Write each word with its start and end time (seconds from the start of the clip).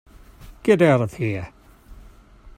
Get 0.63 0.81
out 0.81 1.01
of 1.01 1.13
here. 1.13 1.53